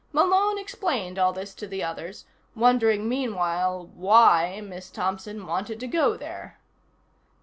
[0.11, 6.17] Malone explained all this to the others, wondering meanwhile why Miss Thompson wanted to go
[6.17, 6.59] there.